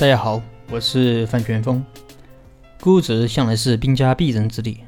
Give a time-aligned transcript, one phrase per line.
[0.00, 1.84] 大家好，我是范全峰。
[2.80, 4.84] 估值向来是兵家必争之地，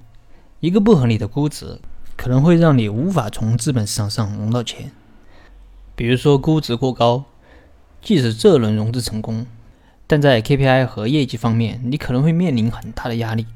[0.61, 1.81] 一个不合理的估值
[2.17, 4.93] 可能会让你无法从资本市场上融到钱。
[5.97, 7.25] 比如说估值过高，
[8.01, 9.47] 即使这轮融资成功，
[10.07, 13.47] 但在 KPI 和业绩方面，你可能会面临很大的压力。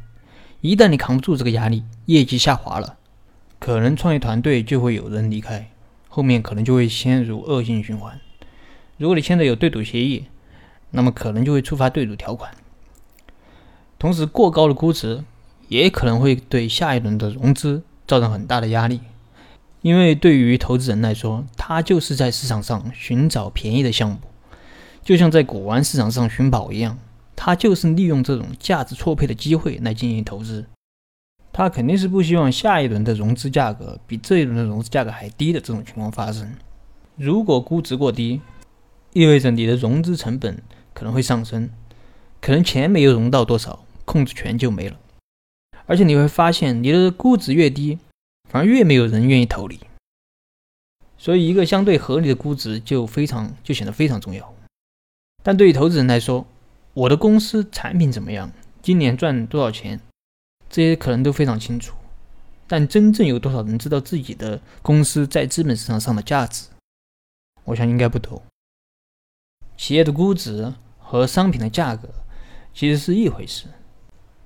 [0.61, 2.96] 一旦你扛不住这个压力，业绩下滑了，
[3.61, 5.71] 可能创业团队就会有人离开，
[6.09, 8.21] 后面可能就会陷入恶性循环。
[8.96, 10.25] 如果你签的有对赌协议，
[10.95, 12.54] 那么可能就会触发对赌条款。
[13.98, 15.25] 同时，过高的估值
[15.68, 19.00] 也可能会对下一轮的融资造成很大的压力，
[19.82, 24.18] 因为对于投资人来说，他就是在市场上寻找便宜的项目，
[25.02, 26.99] 就像在古玩市场上寻宝一样，
[27.35, 30.66] 他就是利用这种价值错配的机会来进行投资。
[31.52, 36.52] 他肯定是不希望下一轮的融资价格比这一轮的融资价格还低的这种情况发生。
[37.16, 38.41] 如果估值过低，
[39.12, 40.62] 意味着你的融资成本。
[40.94, 41.69] 可能会上升，
[42.41, 44.98] 可能钱没有融到多少，控制权就没了。
[45.86, 47.98] 而且你会发现，你的估值越低，
[48.48, 49.80] 反而越没有人愿意投你。
[51.19, 54.54] 所以，一个相对合理的估值就非常就显得非常重要。
[55.42, 56.46] 但对于投资人来说，
[56.94, 60.00] 我的公司产品怎么样，今年赚多少钱，
[60.70, 61.94] 这些可能都非常清楚。
[62.66, 66.69] 但真正有多少人知道自己的公司在资本市场上的价值？
[67.64, 68.42] 我想应该不多。
[69.76, 70.72] 企业的估值。
[71.14, 72.08] 和商品的价格
[72.72, 73.66] 其实是一回事。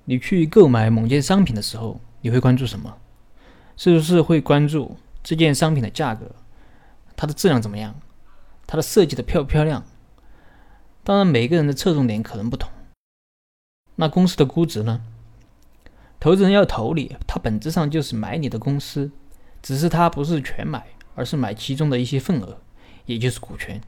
[0.04, 2.98] 你去购买某件商品的时候，你会关注什么？
[3.74, 6.30] 是不是会关注这件商品的价格？
[7.16, 7.98] 它的质量怎么样？
[8.66, 9.82] 它的设计的漂不漂亮？
[11.02, 12.70] 当然，每个人的侧重点可能不同。
[13.96, 15.00] 那公司的估值呢？
[16.20, 19.10] 投资人要投你，他本质上就是买你的公司，
[19.62, 22.58] 只是他不是全买，而是买其中的一些份额，
[23.06, 23.80] 也就是股权。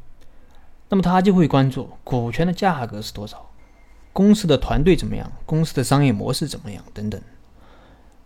[0.90, 3.50] 那么他就会关注股权的价格是多少，
[4.12, 7.18] 公司的团队怎么样，公司的商业模式怎么样等等。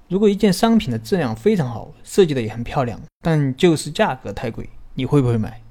[0.09, 5.63] 如果一件商品的质量非常好，设计的也很漂亮，但就是价格太贵，你会不会买？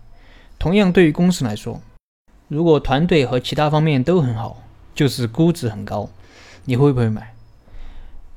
[0.60, 1.82] 同样，对于公司来说，
[2.48, 4.62] 如果团队和其他方面都很好，
[4.94, 6.10] 就是估值很高，
[6.66, 7.34] 你会不会买？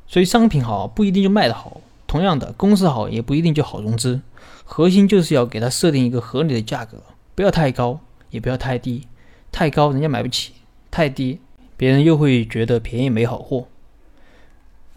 [0.06, 4.22] 所以商品好不一定就卖得好，同样的，公司好也不一定就好融资。
[4.64, 7.02] 核心就是要给它设定一个合理的价格，
[7.34, 8.00] 不要太高。
[8.30, 9.06] 也不要太低，
[9.50, 10.52] 太高人家买不起，
[10.90, 11.40] 太低
[11.76, 13.68] 别人又会觉得便宜没好货。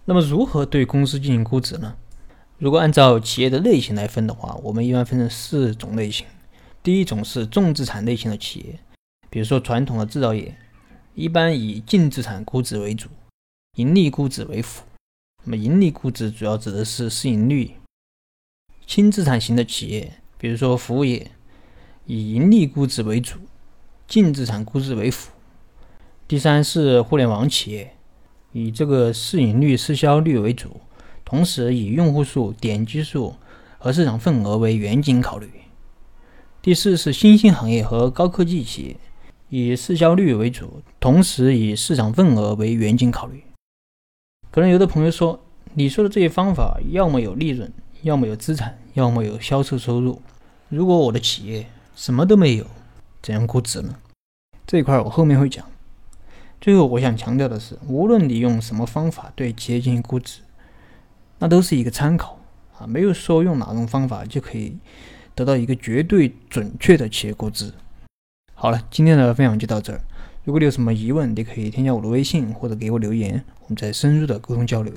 [0.06, 1.96] 那么如何对公司进行估值呢？
[2.58, 6.26] 如果按照企业的类型来分的话，我们一般分成四种类型。
[6.82, 8.80] 第一种是重资产类型的企业，
[9.30, 10.56] 比如说传统的制造业，
[11.14, 13.10] 一般以净资产估值为主，
[13.76, 14.84] 盈利估值为辅。
[15.44, 17.72] 那么盈利估值主要指的是市盈率。
[18.86, 21.32] 轻资产型的企业，比如说服务业。
[22.12, 23.38] 以盈利估值为主，
[24.08, 25.30] 净资产估值为辅。
[26.28, 27.94] 第三是互联网企业，
[28.52, 30.82] 以这个市盈率、市销率为主，
[31.24, 33.36] 同时以用户数、点击数
[33.78, 35.48] 和市场份额为远景考虑。
[36.64, 38.96] 第四是新兴行业和高科技企业，
[39.50, 43.44] 以市销率为主，同时以市场份额为远景考虑。
[44.50, 45.40] 可能有的朋友说，
[45.76, 47.72] 你说的这些方法，要么有利润，
[48.02, 50.20] 要么有资产，要么有销售收入。
[50.70, 51.68] 如果我的企业，
[52.00, 52.66] 什么都没有，
[53.22, 53.94] 怎样估值呢？
[54.66, 55.66] 这一块我后面会讲。
[56.62, 60.40] 最后，我想强调的是，无论你用什么方法对企业进行估值，
[61.40, 62.40] 那都是一个参考
[62.78, 64.78] 啊，没有说用哪种方法就可以
[65.36, 67.74] 得到一个绝对准确的企业估值。
[68.54, 70.00] 好了，今天的分享就到这儿。
[70.46, 74.94] 如果你有什么疑问，你可以添加我的微信或者给我留言，我们再深入的沟通交流。